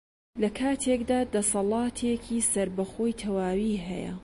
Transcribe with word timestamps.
لەکاتێکدا 0.41 1.19
دەسەڵاتێکی 1.33 2.47
سەربەخۆی 2.51 3.17
تەواوی 3.21 3.75
هەیە 3.87 4.13